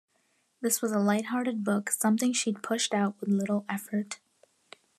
[0.61, 4.19] This was a lighthearted book, something she'd pushed out with little effort.